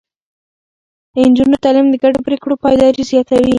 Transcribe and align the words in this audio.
د 1.13 1.15
نجونو 1.29 1.55
تعليم 1.63 1.87
د 1.89 1.95
ګډو 2.03 2.19
پرېکړو 2.27 2.59
پايداري 2.63 3.03
زياتوي. 3.11 3.49